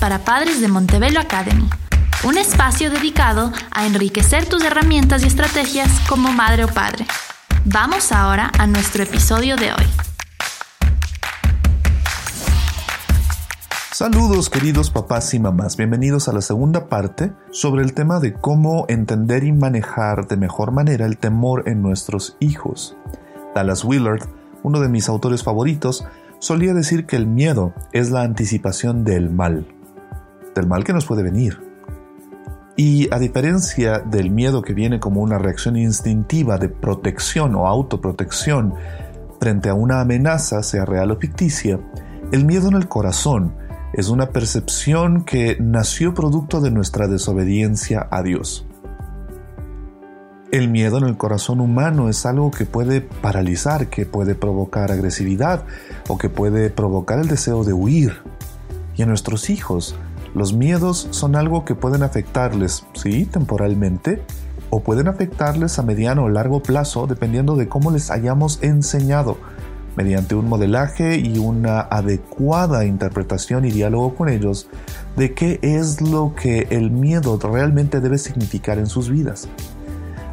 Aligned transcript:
Para 0.00 0.20
padres 0.20 0.62
de 0.62 0.68
Montebello 0.68 1.20
Academy, 1.20 1.68
un 2.24 2.38
espacio 2.38 2.90
dedicado 2.90 3.52
a 3.70 3.86
enriquecer 3.86 4.46
tus 4.46 4.64
herramientas 4.64 5.22
y 5.22 5.26
estrategias 5.26 5.90
como 6.08 6.32
madre 6.32 6.64
o 6.64 6.68
padre. 6.68 7.06
Vamos 7.66 8.10
ahora 8.10 8.50
a 8.58 8.66
nuestro 8.66 9.02
episodio 9.02 9.56
de 9.56 9.72
hoy. 9.72 9.84
Saludos 13.92 14.48
queridos 14.48 14.90
papás 14.90 15.34
y 15.34 15.38
mamás, 15.38 15.76
bienvenidos 15.76 16.28
a 16.28 16.32
la 16.32 16.40
segunda 16.40 16.86
parte 16.86 17.32
sobre 17.50 17.82
el 17.82 17.92
tema 17.92 18.20
de 18.20 18.32
cómo 18.32 18.86
entender 18.88 19.44
y 19.44 19.52
manejar 19.52 20.28
de 20.28 20.38
mejor 20.38 20.70
manera 20.70 21.04
el 21.04 21.18
temor 21.18 21.64
en 21.68 21.82
nuestros 21.82 22.38
hijos. 22.40 22.96
Dallas 23.54 23.84
Willard, 23.84 24.30
uno 24.62 24.80
de 24.80 24.88
mis 24.88 25.10
autores 25.10 25.42
favoritos, 25.42 26.06
solía 26.38 26.74
decir 26.74 27.06
que 27.06 27.16
el 27.16 27.26
miedo 27.26 27.72
es 27.92 28.10
la 28.10 28.22
anticipación 28.22 29.04
del 29.04 29.30
mal, 29.30 29.66
del 30.54 30.66
mal 30.66 30.84
que 30.84 30.92
nos 30.92 31.06
puede 31.06 31.22
venir. 31.22 31.60
Y 32.76 33.12
a 33.12 33.18
diferencia 33.18 33.98
del 33.98 34.30
miedo 34.30 34.62
que 34.62 34.72
viene 34.72 35.00
como 35.00 35.20
una 35.20 35.38
reacción 35.38 35.76
instintiva 35.76 36.58
de 36.58 36.68
protección 36.68 37.54
o 37.56 37.66
autoprotección 37.66 38.74
frente 39.40 39.68
a 39.68 39.74
una 39.74 40.00
amenaza, 40.00 40.62
sea 40.62 40.84
real 40.84 41.10
o 41.10 41.16
ficticia, 41.16 41.80
el 42.30 42.44
miedo 42.44 42.68
en 42.68 42.74
el 42.74 42.88
corazón 42.88 43.54
es 43.92 44.08
una 44.08 44.30
percepción 44.30 45.24
que 45.24 45.56
nació 45.60 46.14
producto 46.14 46.60
de 46.60 46.70
nuestra 46.70 47.08
desobediencia 47.08 48.06
a 48.10 48.22
Dios. 48.22 48.66
El 50.50 50.70
miedo 50.70 50.96
en 50.96 51.04
el 51.04 51.18
corazón 51.18 51.60
humano 51.60 52.08
es 52.08 52.24
algo 52.24 52.50
que 52.50 52.64
puede 52.64 53.02
paralizar, 53.02 53.88
que 53.90 54.06
puede 54.06 54.34
provocar 54.34 54.90
agresividad 54.90 55.64
o 56.08 56.16
que 56.16 56.30
puede 56.30 56.70
provocar 56.70 57.18
el 57.18 57.28
deseo 57.28 57.64
de 57.64 57.74
huir. 57.74 58.22
Y 58.96 59.02
en 59.02 59.08
nuestros 59.10 59.50
hijos, 59.50 59.94
los 60.34 60.54
miedos 60.54 61.08
son 61.10 61.36
algo 61.36 61.66
que 61.66 61.74
pueden 61.74 62.02
afectarles, 62.02 62.86
sí, 62.94 63.26
temporalmente, 63.26 64.22
o 64.70 64.80
pueden 64.80 65.08
afectarles 65.08 65.78
a 65.78 65.82
mediano 65.82 66.24
o 66.24 66.28
largo 66.30 66.62
plazo 66.62 67.06
dependiendo 67.06 67.54
de 67.54 67.68
cómo 67.68 67.90
les 67.90 68.10
hayamos 68.10 68.58
enseñado, 68.62 69.36
mediante 69.96 70.34
un 70.34 70.48
modelaje 70.48 71.18
y 71.18 71.36
una 71.36 71.80
adecuada 71.80 72.86
interpretación 72.86 73.66
y 73.66 73.70
diálogo 73.70 74.14
con 74.14 74.30
ellos 74.30 74.66
de 75.14 75.34
qué 75.34 75.58
es 75.60 76.00
lo 76.00 76.34
que 76.34 76.68
el 76.70 76.90
miedo 76.90 77.38
realmente 77.38 78.00
debe 78.00 78.16
significar 78.16 78.78
en 78.78 78.86
sus 78.86 79.10
vidas 79.10 79.46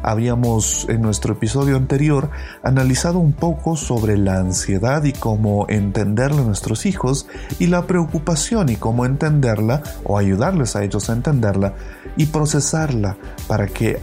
habíamos 0.06 0.86
en 0.88 1.02
nuestro 1.02 1.34
episodio 1.34 1.76
anterior 1.76 2.30
analizado 2.62 3.18
un 3.18 3.32
poco 3.32 3.74
sobre 3.74 4.16
la 4.16 4.38
ansiedad 4.38 5.02
y 5.02 5.12
cómo 5.12 5.66
entenderla 5.68 6.42
a 6.42 6.44
nuestros 6.44 6.86
hijos 6.86 7.26
y 7.58 7.66
la 7.66 7.88
preocupación 7.88 8.68
y 8.68 8.76
cómo 8.76 9.04
entenderla 9.04 9.82
o 10.04 10.16
ayudarles 10.16 10.76
a 10.76 10.84
ellos 10.84 11.10
a 11.10 11.12
entenderla 11.12 11.74
y 12.16 12.26
procesarla 12.26 13.16
para 13.48 13.66
que 13.66 13.98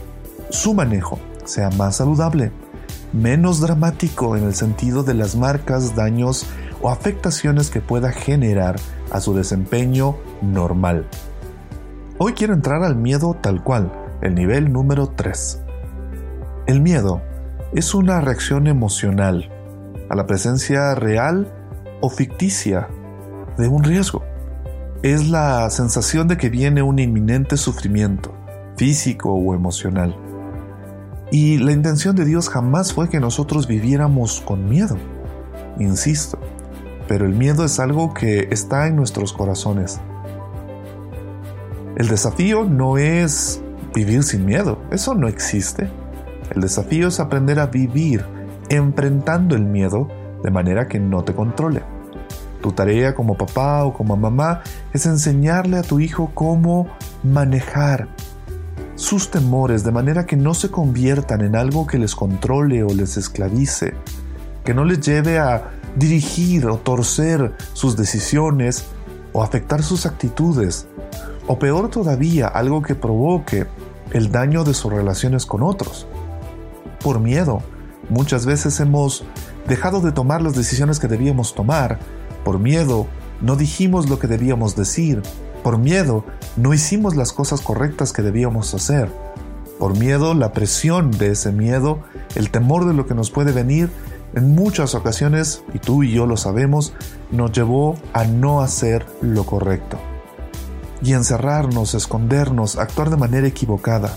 su 0.50 0.74
manejo 0.74 1.18
sea 1.46 1.70
más 1.70 1.96
saludable, 1.96 2.52
menos 3.14 3.60
dramático 3.60 4.36
en 4.36 4.44
el 4.44 4.54
sentido 4.54 5.04
de 5.04 5.14
las 5.14 5.36
marcas, 5.36 5.96
daños 5.96 6.44
o 6.82 6.90
afectaciones 6.90 7.70
que 7.70 7.80
pueda 7.80 8.12
generar 8.12 8.76
a 9.10 9.22
su 9.22 9.34
desempeño 9.34 10.16
normal. 10.42 11.08
Hoy 12.18 12.34
quiero 12.34 12.52
entrar 12.52 12.82
al 12.82 12.94
miedo 12.94 13.38
tal 13.40 13.64
cual, 13.64 13.90
el 14.20 14.34
nivel 14.34 14.70
número 14.70 15.06
3. 15.06 15.63
El 16.66 16.80
miedo 16.80 17.20
es 17.74 17.94
una 17.94 18.22
reacción 18.22 18.66
emocional 18.66 19.50
a 20.08 20.16
la 20.16 20.26
presencia 20.26 20.94
real 20.94 21.52
o 22.00 22.08
ficticia 22.08 22.88
de 23.58 23.68
un 23.68 23.84
riesgo. 23.84 24.24
Es 25.02 25.28
la 25.28 25.68
sensación 25.68 26.26
de 26.26 26.38
que 26.38 26.48
viene 26.48 26.80
un 26.80 26.98
inminente 26.98 27.58
sufrimiento, 27.58 28.34
físico 28.78 29.30
o 29.30 29.54
emocional. 29.54 30.16
Y 31.30 31.58
la 31.58 31.72
intención 31.72 32.16
de 32.16 32.24
Dios 32.24 32.48
jamás 32.48 32.94
fue 32.94 33.10
que 33.10 33.20
nosotros 33.20 33.66
viviéramos 33.66 34.40
con 34.40 34.66
miedo. 34.66 34.96
Insisto, 35.78 36.38
pero 37.08 37.26
el 37.26 37.34
miedo 37.34 37.66
es 37.66 37.78
algo 37.78 38.14
que 38.14 38.48
está 38.50 38.86
en 38.86 38.96
nuestros 38.96 39.34
corazones. 39.34 40.00
El 41.98 42.08
desafío 42.08 42.64
no 42.64 42.96
es 42.96 43.62
vivir 43.94 44.22
sin 44.22 44.46
miedo, 44.46 44.78
eso 44.90 45.14
no 45.14 45.28
existe. 45.28 45.90
El 46.50 46.60
desafío 46.60 47.08
es 47.08 47.20
aprender 47.20 47.58
a 47.58 47.66
vivir 47.66 48.24
enfrentando 48.68 49.54
el 49.54 49.64
miedo 49.64 50.08
de 50.42 50.50
manera 50.50 50.88
que 50.88 51.00
no 51.00 51.24
te 51.24 51.34
controle. 51.34 51.82
Tu 52.60 52.72
tarea 52.72 53.14
como 53.14 53.36
papá 53.36 53.84
o 53.84 53.92
como 53.92 54.16
mamá 54.16 54.62
es 54.92 55.06
enseñarle 55.06 55.78
a 55.78 55.82
tu 55.82 56.00
hijo 56.00 56.30
cómo 56.34 56.88
manejar 57.22 58.08
sus 58.94 59.30
temores 59.30 59.84
de 59.84 59.92
manera 59.92 60.24
que 60.24 60.36
no 60.36 60.54
se 60.54 60.70
conviertan 60.70 61.40
en 61.42 61.56
algo 61.56 61.86
que 61.86 61.98
les 61.98 62.14
controle 62.14 62.82
o 62.82 62.88
les 62.88 63.16
esclavice, 63.16 63.94
que 64.64 64.72
no 64.72 64.84
les 64.84 65.00
lleve 65.00 65.38
a 65.38 65.70
dirigir 65.96 66.66
o 66.66 66.78
torcer 66.78 67.54
sus 67.72 67.96
decisiones 67.96 68.86
o 69.32 69.42
afectar 69.42 69.82
sus 69.82 70.06
actitudes, 70.06 70.86
o 71.46 71.58
peor 71.58 71.90
todavía, 71.90 72.46
algo 72.46 72.80
que 72.82 72.94
provoque 72.94 73.66
el 74.12 74.30
daño 74.30 74.64
de 74.64 74.74
sus 74.74 74.92
relaciones 74.92 75.44
con 75.44 75.62
otros 75.62 76.06
por 77.04 77.20
miedo. 77.20 77.62
Muchas 78.08 78.46
veces 78.46 78.80
hemos 78.80 79.24
dejado 79.68 80.00
de 80.00 80.10
tomar 80.10 80.40
las 80.40 80.54
decisiones 80.54 80.98
que 80.98 81.06
debíamos 81.06 81.54
tomar. 81.54 81.98
Por 82.44 82.58
miedo 82.58 83.06
no 83.42 83.56
dijimos 83.56 84.08
lo 84.08 84.18
que 84.18 84.26
debíamos 84.26 84.74
decir. 84.74 85.22
Por 85.62 85.76
miedo 85.76 86.24
no 86.56 86.72
hicimos 86.72 87.14
las 87.14 87.32
cosas 87.32 87.60
correctas 87.60 88.14
que 88.14 88.22
debíamos 88.22 88.72
hacer. 88.72 89.12
Por 89.78 89.98
miedo, 89.98 90.32
la 90.32 90.52
presión 90.52 91.10
de 91.10 91.32
ese 91.32 91.52
miedo, 91.52 91.98
el 92.36 92.50
temor 92.50 92.86
de 92.86 92.94
lo 92.94 93.06
que 93.06 93.14
nos 93.14 93.30
puede 93.30 93.52
venir, 93.52 93.90
en 94.34 94.54
muchas 94.54 94.94
ocasiones, 94.94 95.62
y 95.74 95.78
tú 95.78 96.04
y 96.04 96.12
yo 96.12 96.26
lo 96.26 96.38
sabemos, 96.38 96.94
nos 97.30 97.52
llevó 97.52 97.96
a 98.14 98.24
no 98.24 98.62
hacer 98.62 99.04
lo 99.20 99.44
correcto. 99.44 99.98
Y 101.02 101.12
encerrarnos, 101.12 101.94
escondernos, 101.94 102.78
actuar 102.78 103.10
de 103.10 103.16
manera 103.16 103.46
equivocada. 103.46 104.14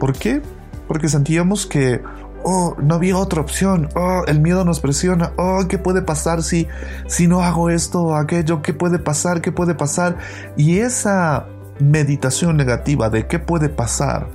¿Por 0.00 0.14
qué? 0.14 0.42
Porque 0.86 1.08
sentíamos 1.08 1.66
que, 1.66 2.02
oh, 2.44 2.76
no 2.80 2.94
había 2.94 3.16
otra 3.16 3.40
opción, 3.40 3.88
oh, 3.96 4.22
el 4.26 4.40
miedo 4.40 4.64
nos 4.64 4.80
presiona, 4.80 5.32
oh, 5.36 5.64
¿qué 5.68 5.78
puede 5.78 6.02
pasar 6.02 6.42
si, 6.42 6.68
si 7.06 7.26
no 7.26 7.40
hago 7.40 7.70
esto 7.70 8.02
o 8.02 8.14
aquello? 8.14 8.62
¿Qué 8.62 8.74
puede 8.74 8.98
pasar? 8.98 9.40
¿Qué 9.40 9.52
puede 9.52 9.74
pasar? 9.74 10.18
Y 10.56 10.78
esa 10.78 11.46
meditación 11.80 12.56
negativa 12.56 13.10
de 13.10 13.26
qué 13.26 13.38
puede 13.38 13.68
pasar 13.68 14.28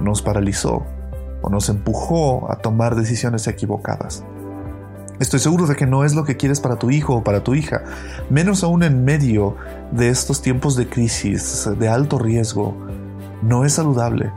nos 0.00 0.20
paralizó 0.20 0.84
o 1.40 1.50
nos 1.50 1.68
empujó 1.68 2.50
a 2.50 2.56
tomar 2.56 2.94
decisiones 2.96 3.46
equivocadas. 3.46 4.24
Estoy 5.20 5.38
seguro 5.38 5.66
de 5.66 5.76
que 5.76 5.86
no 5.86 6.04
es 6.04 6.14
lo 6.14 6.24
que 6.24 6.36
quieres 6.36 6.58
para 6.58 6.76
tu 6.76 6.90
hijo 6.90 7.14
o 7.14 7.24
para 7.24 7.44
tu 7.44 7.54
hija, 7.54 7.84
menos 8.30 8.64
aún 8.64 8.82
en 8.82 9.04
medio 9.04 9.56
de 9.92 10.08
estos 10.08 10.42
tiempos 10.42 10.74
de 10.74 10.88
crisis, 10.88 11.68
de 11.78 11.88
alto 11.88 12.18
riesgo. 12.18 12.76
No 13.40 13.64
es 13.64 13.74
saludable 13.74 14.32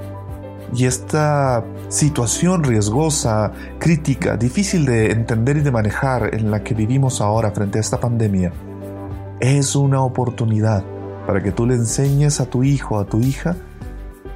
y 0.74 0.86
esta 0.86 1.64
situación 1.90 2.64
riesgosa, 2.64 3.52
crítica, 3.80 4.38
difícil 4.38 4.86
de 4.86 5.12
entender 5.12 5.58
y 5.58 5.62
de 5.62 5.72
manejar 5.72 6.36
en 6.36 6.52
la 6.52 6.64
que 6.64 6.74
vivimos 6.74 7.22
ahora 7.22 7.52
frente 7.52 7.78
a 7.78 7.82
esta 7.82 8.00
pandemia, 8.00 8.52
es 9.40 9.76
una 9.76 10.02
oportunidad 10.02 10.84
para 11.26 11.42
que 11.42 11.52
tú 11.52 11.66
le 11.66 11.76
enseñes 11.76 12.40
a 12.40 12.46
tu 12.46 12.64
hijo, 12.64 13.00
a 13.00 13.06
tu 13.06 13.20
hija, 13.20 13.56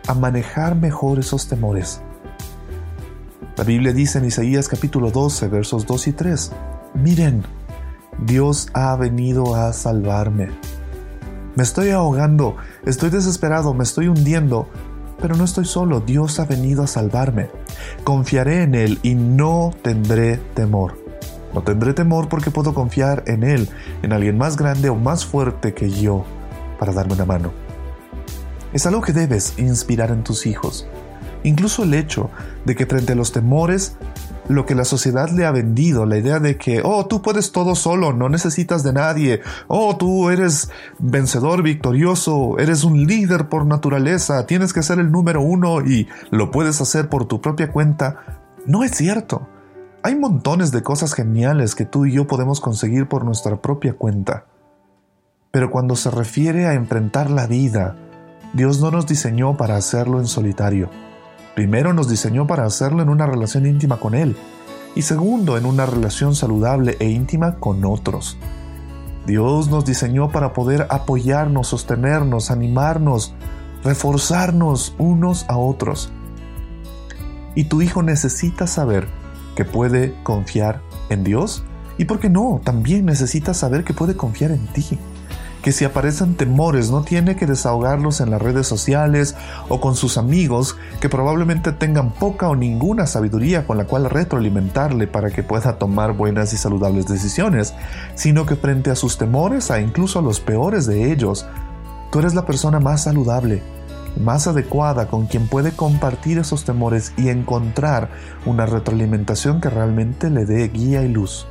a 0.08 0.14
manejar 0.14 0.76
mejor 0.76 1.20
esos 1.20 1.48
temores. 1.48 2.02
La 3.58 3.64
Biblia 3.64 3.94
dice 3.94 4.20
en 4.20 4.26
Isaías 4.26 4.68
capítulo 4.68 5.12
12, 5.12 5.48
versos 5.48 5.86
2 5.86 6.08
y 6.08 6.14
3, 6.14 6.52
miren, 6.96 7.44
Dios 8.26 8.70
ha 8.74 8.96
venido 8.96 9.56
a 9.56 9.74
salvarme. 9.74 10.50
Me 11.56 11.64
estoy 11.64 11.90
ahogando, 11.90 12.56
estoy 12.86 13.10
desesperado, 13.10 13.74
me 13.74 13.84
estoy 13.84 14.08
hundiendo, 14.08 14.68
pero 15.22 15.36
no 15.36 15.44
estoy 15.44 15.66
solo, 15.66 16.00
Dios 16.00 16.40
ha 16.40 16.46
venido 16.46 16.84
a 16.84 16.88
salvarme. 16.88 17.50
Confiaré 18.04 18.64
en 18.64 18.76
Él 18.76 19.00
y 19.04 19.16
no 19.16 19.72
tendré 19.82 20.38
temor. 20.56 20.98
No 21.54 21.62
tendré 21.62 21.94
temor 21.94 22.30
porque 22.30 22.52
puedo 22.52 22.74
confiar 22.74 23.24
en 23.28 23.44
Él, 23.44 23.70
en 24.02 24.14
alguien 24.14 24.38
más 24.38 24.58
grande 24.58 24.90
o 24.90 24.96
más 24.96 25.26
fuerte 25.26 25.74
que 25.74 25.90
yo, 25.90 26.26
para 26.80 26.94
darme 26.94 27.14
una 27.14 27.26
mano. 27.26 27.52
Es 28.74 28.86
algo 28.86 29.02
que 29.02 29.14
debes 29.14 29.60
inspirar 29.60 30.12
en 30.12 30.24
tus 30.24 30.46
hijos. 30.46 30.88
Incluso 31.44 31.84
el 31.84 31.94
hecho 31.94 32.30
de 32.66 32.76
que 32.76 32.86
frente 32.86 33.14
a 33.14 33.16
los 33.16 33.32
temores 33.32 33.98
lo 34.52 34.66
que 34.66 34.76
la 34.76 34.86
sociedad 34.86 35.30
le 35.30 35.46
ha 35.46 35.52
vendido, 35.52 36.06
la 36.06 36.18
idea 36.18 36.40
de 36.40 36.58
que, 36.58 36.82
oh, 36.84 37.06
tú 37.08 37.22
puedes 37.22 37.52
todo 37.52 37.76
solo, 37.76 38.14
no 38.14 38.30
necesitas 38.30 38.84
de 38.84 38.94
nadie, 38.94 39.42
oh, 39.68 39.98
tú 39.98 40.30
eres 40.30 40.70
vencedor, 41.00 41.64
victorioso, 41.64 42.58
eres 42.60 42.84
un 42.84 43.06
líder 43.06 43.50
por 43.50 43.66
naturaleza, 43.66 44.46
tienes 44.46 44.74
que 44.74 44.84
ser 44.84 45.00
el 45.00 45.12
número 45.12 45.42
uno 45.42 45.82
y 45.82 46.08
lo 46.30 46.52
puedes 46.52 46.82
hacer 46.82 47.10
por 47.10 47.26
tu 47.26 47.42
propia 47.42 47.72
cuenta, 47.72 48.44
no 48.66 48.84
es 48.84 48.92
cierto. 48.92 49.48
Hay 50.04 50.16
montones 50.16 50.72
de 50.72 50.82
cosas 50.82 51.14
geniales 51.14 51.76
que 51.76 51.86
tú 51.86 52.06
y 52.06 52.14
yo 52.14 52.28
podemos 52.28 52.60
conseguir 52.60 53.08
por 53.08 53.24
nuestra 53.24 53.62
propia 53.62 53.94
cuenta. 53.94 54.46
Pero 55.52 55.70
cuando 55.70 55.96
se 55.96 56.10
refiere 56.10 56.66
a 56.66 56.74
enfrentar 56.74 57.30
la 57.30 57.46
vida, 57.46 57.96
Dios 58.54 58.82
no 58.82 58.90
nos 58.90 59.06
diseñó 59.06 59.58
para 59.58 59.76
hacerlo 59.76 60.20
en 60.20 60.26
solitario. 60.26 60.90
Primero 61.56 61.94
nos 61.94 62.10
diseñó 62.10 62.48
para 62.48 62.66
hacerlo 62.66 63.02
en 63.02 63.10
una 63.10 63.26
relación 63.26 63.66
íntima 63.66 63.98
con 63.98 64.16
Él 64.16 64.36
y 64.96 65.02
segundo 65.02 65.58
en 65.58 65.66
una 65.66 65.86
relación 65.86 66.36
saludable 66.36 66.98
e 67.00 67.10
íntima 67.10 67.56
con 67.56 67.84
otros. 67.86 68.38
Dios 69.26 69.70
nos 69.70 69.86
diseñó 69.86 70.30
para 70.30 70.54
poder 70.54 70.88
apoyarnos, 70.90 71.68
sostenernos, 71.68 72.52
animarnos, 72.52 73.34
reforzarnos 73.84 74.96
unos 74.98 75.46
a 75.48 75.58
otros. 75.58 76.12
Y 77.54 77.66
tu 77.66 77.82
hijo 77.82 78.02
necesita 78.02 78.66
saber 78.66 79.08
que 79.56 79.66
puede 79.66 80.16
confiar 80.24 80.82
en 81.10 81.24
Dios 81.24 81.64
y, 81.98 82.06
¿por 82.06 82.20
qué 82.20 82.30
no? 82.30 82.62
También 82.64 83.06
necesita 83.06 83.54
saber 83.54 83.84
que 83.84 83.94
puede 83.94 84.16
confiar 84.16 84.52
en 84.52 84.66
ti 84.68 84.98
que 85.62 85.72
si 85.72 85.86
aparecen 85.86 86.36
temores 86.36 86.90
no 86.90 87.04
tiene 87.04 87.36
que 87.36 87.46
desahogarlos 87.46 88.20
en 88.20 88.32
las 88.32 88.42
redes 88.42 88.68
sociales 88.68 89.36
o 89.70 89.80
con 89.80 89.96
sus 89.96 90.18
amigos 90.18 90.78
que 91.00 91.10
probablemente 91.10 91.72
tengan 91.72 92.12
poca 92.12 92.50
o 92.50 92.56
ninguna 92.56 93.06
sabiduría 93.06 93.66
con 93.68 93.78
la 93.78 93.86
cual 93.86 94.10
retroalimentarle 94.10 95.08
para 95.08 95.30
que 95.30 95.44
pueda 95.44 95.78
tomar 95.78 96.14
buenas 96.14 96.54
y 96.54 96.58
saludables 96.58 97.08
decisiones, 97.08 97.74
sino 98.16 98.46
que 98.46 98.56
frente 98.56 98.90
a 98.90 98.96
sus 98.96 99.18
temores, 99.18 99.72
a 99.72 99.80
incluso 99.80 100.20
a 100.20 100.22
los 100.24 100.40
peores 100.40 100.86
de 100.86 101.12
ellos, 101.12 101.46
tú 102.12 102.20
eres 102.20 102.34
la 102.34 102.46
persona 102.46 102.80
más 102.80 103.04
saludable, 103.04 103.62
más 104.20 104.48
adecuada 104.48 105.08
con 105.08 105.28
quien 105.28 105.48
puede 105.48 105.72
compartir 105.72 106.40
esos 106.40 106.66
temores 106.66 107.14
y 107.18 107.30
encontrar 107.30 108.10
una 108.46 108.66
retroalimentación 108.66 109.62
que 109.62 109.70
realmente 109.70 110.30
le 110.30 110.46
dé 110.46 110.68
guía 110.68 111.04
y 111.04 111.08
luz. 111.08 111.48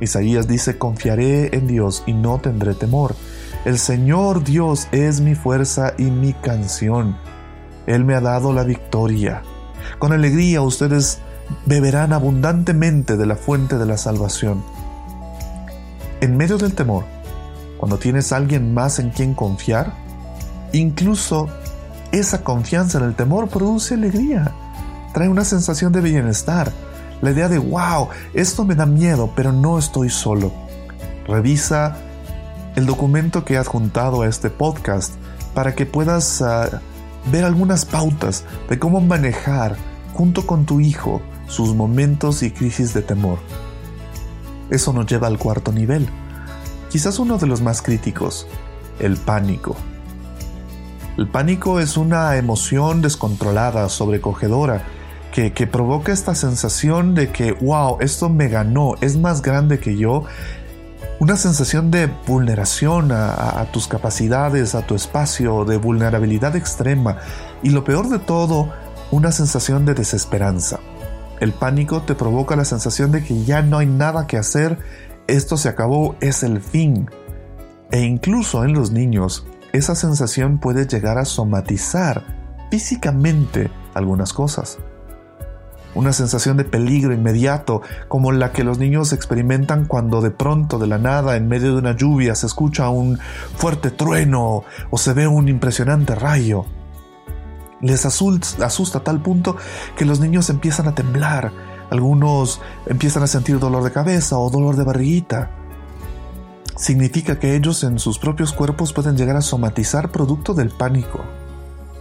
Isaías 0.00 0.48
dice, 0.48 0.78
confiaré 0.78 1.54
en 1.54 1.66
Dios 1.66 2.02
y 2.06 2.14
no 2.14 2.40
tendré 2.40 2.74
temor. 2.74 3.14
El 3.64 3.78
Señor 3.78 4.42
Dios 4.42 4.88
es 4.92 5.20
mi 5.20 5.34
fuerza 5.34 5.92
y 5.98 6.04
mi 6.04 6.32
canción. 6.32 7.16
Él 7.86 8.04
me 8.04 8.14
ha 8.14 8.20
dado 8.20 8.52
la 8.52 8.64
victoria. 8.64 9.42
Con 9.98 10.12
alegría 10.12 10.62
ustedes 10.62 11.18
beberán 11.66 12.12
abundantemente 12.12 13.16
de 13.16 13.26
la 13.26 13.36
fuente 13.36 13.76
de 13.76 13.86
la 13.86 13.98
salvación. 13.98 14.64
En 16.20 16.36
medio 16.36 16.58
del 16.58 16.74
temor, 16.74 17.04
cuando 17.78 17.98
tienes 17.98 18.32
a 18.32 18.36
alguien 18.36 18.72
más 18.74 18.98
en 18.98 19.10
quien 19.10 19.34
confiar, 19.34 19.92
incluso 20.72 21.48
esa 22.12 22.42
confianza 22.42 22.98
en 22.98 23.04
el 23.04 23.14
temor 23.14 23.48
produce 23.48 23.94
alegría, 23.94 24.52
trae 25.12 25.28
una 25.28 25.44
sensación 25.44 25.92
de 25.92 26.00
bienestar, 26.00 26.72
la 27.22 27.30
idea 27.30 27.48
de, 27.48 27.58
wow, 27.58 28.08
esto 28.34 28.64
me 28.64 28.74
da 28.74 28.86
miedo, 28.86 29.32
pero 29.36 29.52
no 29.52 29.78
estoy 29.78 30.08
solo. 30.08 30.52
Revisa 31.26 31.96
el 32.76 32.86
documento 32.86 33.44
que 33.44 33.54
he 33.54 33.58
adjuntado 33.58 34.22
a 34.22 34.28
este 34.28 34.50
podcast 34.50 35.14
para 35.54 35.74
que 35.74 35.86
puedas 35.86 36.40
ah, 36.42 36.80
ver 37.30 37.44
algunas 37.44 37.84
pautas 37.84 38.44
de 38.68 38.78
cómo 38.78 39.00
manejar 39.00 39.76
junto 40.14 40.46
con 40.46 40.64
tu 40.64 40.80
hijo 40.80 41.20
sus 41.46 41.74
momentos 41.74 42.42
y 42.42 42.50
crisis 42.50 42.94
de 42.94 43.02
temor. 43.02 43.38
Eso 44.70 44.92
nos 44.92 45.06
lleva 45.06 45.26
al 45.26 45.38
cuarto 45.38 45.72
nivel, 45.72 46.08
quizás 46.90 47.18
uno 47.18 47.38
de 47.38 47.46
los 47.46 47.60
más 47.60 47.82
críticos, 47.82 48.46
el 48.98 49.16
pánico. 49.16 49.76
El 51.16 51.28
pánico 51.28 51.80
es 51.80 51.96
una 51.96 52.36
emoción 52.36 53.02
descontrolada, 53.02 53.88
sobrecogedora, 53.88 54.84
que, 55.30 55.66
provoca 55.66 56.12
esta 56.12 56.34
sensación 56.34 57.14
de 57.14 57.30
que, 57.30 57.52
wow, 57.52 57.98
esto 58.00 58.28
me 58.28 58.48
ganó, 58.48 58.94
es 59.00 59.16
más 59.16 59.42
grande 59.42 59.78
que 59.78 59.96
yo. 59.96 60.24
Una 61.20 61.36
sensación 61.36 61.90
de 61.90 62.10
vulneración 62.26 63.10
a, 63.12 63.66
tus 63.72 63.86
capacidades, 63.88 64.74
a 64.74 64.86
tu 64.86 64.94
espacio, 64.94 65.64
de 65.64 65.76
vulnerabilidad 65.76 66.56
extrema. 66.56 67.18
Y 67.62 67.70
lo 67.70 67.84
peor 67.84 68.08
de 68.08 68.18
todo, 68.18 68.72
una 69.10 69.30
sensación 69.30 69.84
de 69.84 69.94
desesperanza. 69.94 70.80
El 71.40 71.52
pánico 71.52 72.02
te 72.02 72.14
provoca 72.14 72.56
la 72.56 72.64
sensación 72.64 73.12
de 73.12 73.22
que 73.22 73.44
ya 73.44 73.62
no 73.62 73.78
hay 73.78 73.86
nada 73.86 74.26
que 74.26 74.36
hacer, 74.36 74.78
esto 75.26 75.56
se 75.56 75.68
acabó, 75.68 76.16
es 76.20 76.42
el 76.42 76.60
fin. 76.60 77.08
E 77.90 78.00
incluso 78.02 78.64
en 78.64 78.72
los 78.72 78.90
niños, 78.90 79.46
esa 79.72 79.94
sensación 79.94 80.58
puede 80.58 80.86
llegar 80.86 81.18
a 81.18 81.24
somatizar 81.24 82.24
físicamente 82.70 83.70
algunas 83.94 84.32
cosas 84.32 84.78
una 85.94 86.12
sensación 86.12 86.56
de 86.56 86.64
peligro 86.64 87.12
inmediato, 87.12 87.82
como 88.08 88.32
la 88.32 88.52
que 88.52 88.64
los 88.64 88.78
niños 88.78 89.12
experimentan 89.12 89.86
cuando 89.86 90.20
de 90.20 90.30
pronto, 90.30 90.78
de 90.78 90.86
la 90.86 90.98
nada, 90.98 91.36
en 91.36 91.48
medio 91.48 91.72
de 91.72 91.78
una 91.78 91.96
lluvia, 91.96 92.34
se 92.34 92.46
escucha 92.46 92.88
un 92.88 93.18
fuerte 93.56 93.90
trueno 93.90 94.62
o 94.90 94.98
se 94.98 95.12
ve 95.12 95.26
un 95.26 95.48
impresionante 95.48 96.14
rayo. 96.14 96.64
Les 97.80 98.04
asusta 98.04 98.98
a 98.98 99.02
tal 99.04 99.20
punto 99.22 99.56
que 99.96 100.04
los 100.04 100.20
niños 100.20 100.50
empiezan 100.50 100.86
a 100.86 100.94
temblar, 100.94 101.52
algunos 101.90 102.60
empiezan 102.86 103.22
a 103.22 103.26
sentir 103.26 103.58
dolor 103.58 103.82
de 103.82 103.90
cabeza 103.90 104.38
o 104.38 104.50
dolor 104.50 104.76
de 104.76 104.84
barriguita. 104.84 105.50
Significa 106.76 107.38
que 107.38 107.56
ellos 107.56 107.82
en 107.84 107.98
sus 107.98 108.18
propios 108.18 108.52
cuerpos 108.52 108.92
pueden 108.92 109.16
llegar 109.16 109.36
a 109.36 109.42
somatizar 109.42 110.12
producto 110.12 110.54
del 110.54 110.70
pánico. 110.70 111.20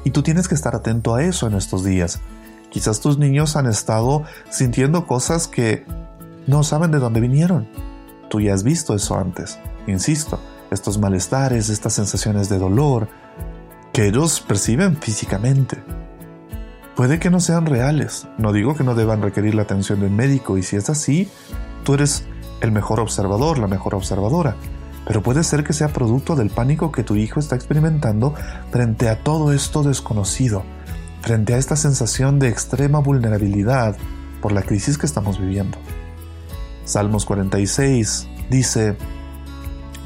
Y 0.03 0.11
tú 0.11 0.21
tienes 0.21 0.47
que 0.47 0.55
estar 0.55 0.75
atento 0.75 1.15
a 1.15 1.23
eso 1.23 1.47
en 1.47 1.55
estos 1.55 1.83
días 1.83 2.21
Quizás 2.69 2.99
tus 2.99 3.17
niños 3.17 3.55
han 3.55 3.65
estado 3.65 4.23
sintiendo 4.49 5.07
cosas 5.07 5.47
que 5.47 5.85
no 6.45 6.63
saben 6.63 6.91
de 6.91 6.99
dónde 6.99 7.19
vinieron. 7.19 7.67
Tú 8.29 8.39
ya 8.41 8.53
has 8.53 8.63
visto 8.63 8.93
eso 8.93 9.17
antes. 9.17 9.57
Insisto, 9.87 10.39
estos 10.69 10.99
malestares, 10.99 11.69
estas 11.69 11.93
sensaciones 11.93 12.47
de 12.49 12.59
dolor 12.59 13.07
que 13.91 14.07
ellos 14.07 14.39
perciben 14.41 14.97
físicamente. 14.97 15.77
Puede 16.95 17.17
que 17.17 17.31
no 17.31 17.39
sean 17.39 17.65
reales. 17.65 18.27
No 18.37 18.53
digo 18.53 18.75
que 18.75 18.83
no 18.83 18.93
deban 18.93 19.21
requerir 19.21 19.55
la 19.55 19.63
atención 19.63 20.01
del 20.01 20.11
médico 20.11 20.57
y 20.57 20.63
si 20.63 20.75
es 20.75 20.89
así, 20.89 21.29
tú 21.83 21.95
eres 21.95 22.25
el 22.61 22.71
mejor 22.71 22.99
observador, 22.99 23.57
la 23.57 23.67
mejor 23.67 23.95
observadora. 23.95 24.55
Pero 25.07 25.23
puede 25.23 25.43
ser 25.43 25.63
que 25.63 25.73
sea 25.73 25.87
producto 25.87 26.35
del 26.35 26.51
pánico 26.51 26.91
que 26.91 27.03
tu 27.03 27.15
hijo 27.15 27.39
está 27.39 27.55
experimentando 27.55 28.35
frente 28.69 29.09
a 29.09 29.23
todo 29.23 29.53
esto 29.53 29.81
desconocido 29.81 30.63
frente 31.21 31.53
a 31.53 31.57
esta 31.57 31.75
sensación 31.75 32.39
de 32.39 32.49
extrema 32.49 32.99
vulnerabilidad 32.99 33.97
por 34.41 34.51
la 34.51 34.61
crisis 34.61 34.97
que 34.97 35.05
estamos 35.05 35.39
viviendo. 35.39 35.77
Salmos 36.85 37.25
46 37.25 38.27
dice, 38.49 38.97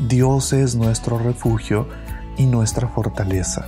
Dios 0.07 0.53
es 0.53 0.75
nuestro 0.75 1.17
refugio 1.17 1.87
y 2.37 2.45
nuestra 2.45 2.87
fortaleza. 2.87 3.65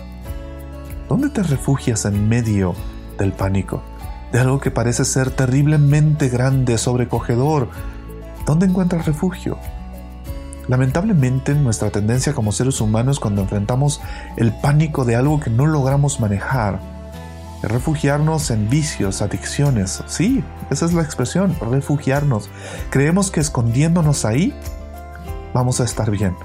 ¿Dónde 1.07 1.29
te 1.29 1.43
refugias 1.43 2.05
en 2.05 2.27
medio 2.27 2.73
del 3.17 3.31
pánico? 3.31 3.83
De 4.31 4.39
algo 4.39 4.59
que 4.59 4.71
parece 4.71 5.05
ser 5.05 5.29
terriblemente 5.31 6.29
grande, 6.29 6.77
sobrecogedor. 6.77 7.69
¿Dónde 8.45 8.65
encuentras 8.65 9.05
refugio? 9.05 9.57
Lamentablemente, 10.67 11.53
nuestra 11.53 11.91
tendencia 11.91 12.33
como 12.33 12.51
seres 12.51 12.81
humanos 12.81 13.19
cuando 13.19 13.43
enfrentamos 13.43 14.01
el 14.35 14.51
pánico 14.51 15.05
de 15.05 15.15
algo 15.15 15.39
que 15.39 15.51
no 15.51 15.67
logramos 15.67 16.19
manejar, 16.19 16.94
refugiarnos 17.67 18.51
en 18.51 18.69
vicios, 18.69 19.21
adicciones. 19.21 20.03
Sí, 20.07 20.43
esa 20.69 20.85
es 20.85 20.93
la 20.93 21.01
expresión, 21.01 21.55
refugiarnos. 21.59 22.49
Creemos 22.89 23.31
que 23.31 23.39
escondiéndonos 23.39 24.25
ahí 24.25 24.53
vamos 25.53 25.79
a 25.81 25.85
estar 25.85 26.11
bien. 26.11 26.35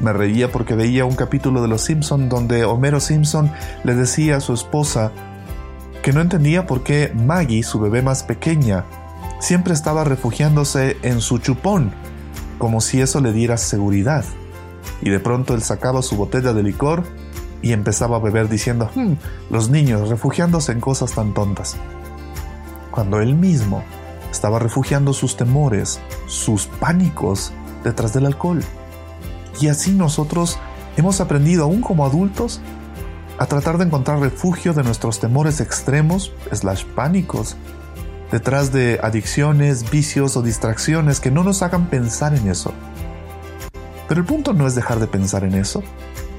Me 0.00 0.12
reía 0.12 0.52
porque 0.52 0.74
veía 0.74 1.04
un 1.04 1.14
capítulo 1.14 1.62
de 1.62 1.68
Los 1.68 1.82
Simpson 1.82 2.28
donde 2.28 2.64
Homero 2.64 3.00
Simpson 3.00 3.50
le 3.84 3.94
decía 3.94 4.36
a 4.36 4.40
su 4.40 4.52
esposa 4.52 5.10
que 6.02 6.12
no 6.12 6.20
entendía 6.20 6.66
por 6.66 6.82
qué 6.82 7.12
Maggie, 7.14 7.62
su 7.62 7.80
bebé 7.80 8.02
más 8.02 8.22
pequeña, 8.22 8.84
siempre 9.40 9.72
estaba 9.72 10.04
refugiándose 10.04 10.96
en 11.02 11.20
su 11.20 11.38
chupón, 11.38 11.92
como 12.58 12.80
si 12.80 13.00
eso 13.00 13.20
le 13.20 13.32
diera 13.32 13.56
seguridad. 13.56 14.24
y 15.02 15.10
de 15.10 15.20
pronto 15.20 15.54
él 15.54 15.62
sacaba 15.62 16.00
su 16.00 16.16
botella 16.16 16.52
de 16.52 16.62
licor 16.62 17.04
y 17.66 17.72
empezaba 17.72 18.18
a 18.18 18.20
beber 18.20 18.48
diciendo, 18.48 18.88
hmm, 18.94 19.14
los 19.50 19.70
niños 19.70 20.08
refugiándose 20.08 20.70
en 20.70 20.80
cosas 20.80 21.14
tan 21.14 21.34
tontas. 21.34 21.76
Cuando 22.92 23.20
él 23.20 23.34
mismo 23.34 23.82
estaba 24.30 24.60
refugiando 24.60 25.12
sus 25.12 25.36
temores, 25.36 25.98
sus 26.28 26.66
pánicos 26.66 27.52
detrás 27.82 28.12
del 28.12 28.26
alcohol. 28.26 28.62
Y 29.60 29.66
así 29.66 29.90
nosotros 29.90 30.58
hemos 30.96 31.20
aprendido, 31.20 31.64
aún 31.64 31.80
como 31.80 32.06
adultos, 32.06 32.60
a 33.36 33.46
tratar 33.46 33.78
de 33.78 33.86
encontrar 33.86 34.20
refugio 34.20 34.72
de 34.72 34.84
nuestros 34.84 35.18
temores 35.18 35.60
extremos, 35.60 36.32
slash 36.52 36.84
pánicos, 36.84 37.56
detrás 38.30 38.70
de 38.70 39.00
adicciones, 39.02 39.90
vicios 39.90 40.36
o 40.36 40.42
distracciones 40.42 41.18
que 41.18 41.32
no 41.32 41.42
nos 41.42 41.62
hagan 41.62 41.86
pensar 41.86 42.32
en 42.32 42.48
eso. 42.48 42.72
Pero 44.06 44.20
el 44.20 44.26
punto 44.26 44.52
no 44.52 44.68
es 44.68 44.76
dejar 44.76 45.00
de 45.00 45.08
pensar 45.08 45.42
en 45.42 45.54
eso. 45.54 45.82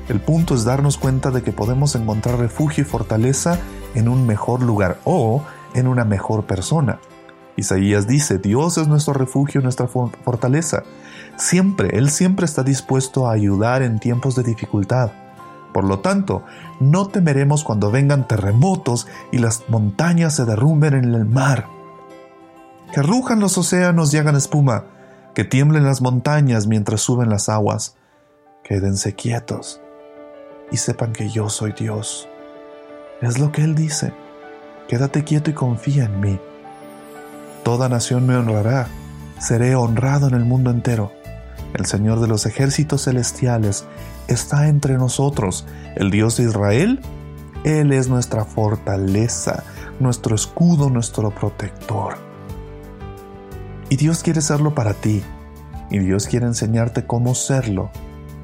El 0.09 0.21
punto 0.21 0.55
es 0.55 0.63
darnos 0.63 0.97
cuenta 0.97 1.31
de 1.31 1.43
que 1.43 1.51
podemos 1.51 1.95
encontrar 1.95 2.39
refugio 2.39 2.83
y 2.83 2.85
fortaleza 2.85 3.59
en 3.93 4.07
un 4.07 4.25
mejor 4.25 4.63
lugar 4.63 4.99
o 5.03 5.43
en 5.73 5.87
una 5.87 6.05
mejor 6.05 6.45
persona. 6.45 6.99
Isaías 7.57 8.07
dice, 8.07 8.37
Dios 8.37 8.77
es 8.77 8.87
nuestro 8.87 9.13
refugio 9.13 9.61
nuestra 9.61 9.87
fortaleza. 9.87 10.83
Siempre, 11.35 11.97
Él 11.97 12.09
siempre 12.09 12.45
está 12.45 12.63
dispuesto 12.63 13.27
a 13.27 13.33
ayudar 13.33 13.81
en 13.81 13.99
tiempos 13.99 14.35
de 14.35 14.43
dificultad. 14.43 15.11
Por 15.73 15.83
lo 15.83 15.99
tanto, 15.99 16.43
no 16.79 17.07
temeremos 17.07 17.63
cuando 17.63 17.91
vengan 17.91 18.27
terremotos 18.27 19.07
y 19.31 19.39
las 19.39 19.65
montañas 19.67 20.35
se 20.35 20.45
derrumben 20.45 20.93
en 20.93 21.13
el 21.13 21.25
mar. 21.25 21.67
Que 22.93 23.01
rujan 23.01 23.41
los 23.41 23.57
océanos 23.57 24.13
y 24.13 24.17
hagan 24.17 24.37
espuma, 24.37 24.85
que 25.35 25.43
tiemblen 25.43 25.83
las 25.83 26.01
montañas 26.01 26.65
mientras 26.65 27.01
suben 27.01 27.29
las 27.29 27.49
aguas. 27.49 27.95
Quédense 28.63 29.13
quietos 29.13 29.81
y 30.71 30.77
sepan 30.77 31.13
que 31.13 31.29
yo 31.29 31.49
soy 31.49 31.73
Dios. 31.73 32.27
Es 33.21 33.39
lo 33.39 33.51
que 33.51 33.63
Él 33.63 33.75
dice. 33.75 34.13
Quédate 34.87 35.23
quieto 35.23 35.49
y 35.49 35.53
confía 35.53 36.05
en 36.05 36.19
mí. 36.19 36.39
Toda 37.63 37.89
nación 37.89 38.25
me 38.25 38.35
honrará, 38.35 38.87
seré 39.39 39.75
honrado 39.75 40.27
en 40.27 40.35
el 40.35 40.45
mundo 40.45 40.71
entero. 40.71 41.11
El 41.73 41.85
Señor 41.85 42.19
de 42.21 42.27
los 42.27 42.45
ejércitos 42.45 43.03
celestiales 43.03 43.85
está 44.27 44.67
entre 44.67 44.97
nosotros, 44.97 45.65
el 45.95 46.11
Dios 46.11 46.37
de 46.37 46.43
Israel. 46.43 47.01
Él 47.63 47.91
es 47.91 48.07
nuestra 48.07 48.45
fortaleza, 48.45 49.63
nuestro 49.99 50.35
escudo, 50.35 50.89
nuestro 50.89 51.31
protector. 51.31 52.17
Y 53.89 53.97
Dios 53.97 54.23
quiere 54.23 54.41
serlo 54.41 54.73
para 54.73 54.93
ti. 54.93 55.23
Y 55.89 55.99
Dios 55.99 56.27
quiere 56.27 56.45
enseñarte 56.45 57.05
cómo 57.05 57.33
serlo, 57.35 57.89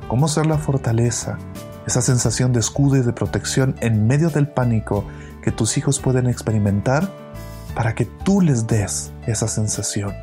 cómo 0.07 0.27
ser 0.27 0.45
la 0.45 0.57
fortaleza, 0.57 1.37
esa 1.85 2.01
sensación 2.01 2.53
de 2.53 2.59
escudo 2.59 2.97
y 2.97 3.01
de 3.01 3.13
protección 3.13 3.75
en 3.81 4.07
medio 4.07 4.29
del 4.29 4.47
pánico 4.47 5.05
que 5.41 5.51
tus 5.51 5.77
hijos 5.77 5.99
pueden 5.99 6.27
experimentar 6.27 7.09
para 7.75 7.95
que 7.95 8.05
tú 8.05 8.41
les 8.41 8.67
des 8.67 9.11
esa 9.27 9.47
sensación 9.47 10.13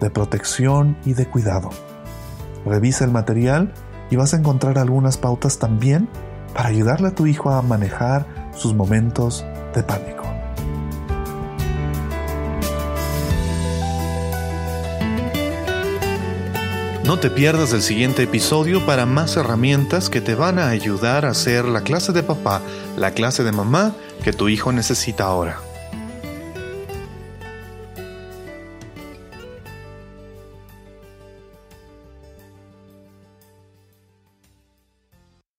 de 0.00 0.10
protección 0.10 0.96
y 1.04 1.14
de 1.14 1.26
cuidado. 1.26 1.70
Revisa 2.64 3.04
el 3.04 3.10
material 3.10 3.72
y 4.10 4.16
vas 4.16 4.34
a 4.34 4.36
encontrar 4.36 4.78
algunas 4.78 5.16
pautas 5.16 5.58
también 5.58 6.08
para 6.54 6.68
ayudarle 6.68 7.08
a 7.08 7.14
tu 7.14 7.26
hijo 7.26 7.50
a 7.50 7.62
manejar 7.62 8.26
sus 8.54 8.74
momentos 8.74 9.44
de 9.74 9.82
pánico. 9.82 10.17
No 17.08 17.18
te 17.18 17.30
pierdas 17.30 17.72
el 17.72 17.80
siguiente 17.80 18.24
episodio 18.24 18.84
para 18.84 19.06
más 19.06 19.38
herramientas 19.38 20.10
que 20.10 20.20
te 20.20 20.34
van 20.34 20.58
a 20.58 20.68
ayudar 20.68 21.24
a 21.24 21.32
ser 21.32 21.64
la 21.64 21.80
clase 21.80 22.12
de 22.12 22.22
papá, 22.22 22.60
la 22.98 23.12
clase 23.12 23.44
de 23.44 23.50
mamá 23.50 23.94
que 24.22 24.34
tu 24.34 24.50
hijo 24.50 24.72
necesita 24.72 25.24
ahora. 25.24 25.58